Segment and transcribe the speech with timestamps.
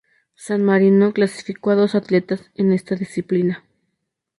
[0.33, 3.63] San Marino clasificó a dos atletas en esta disciplina.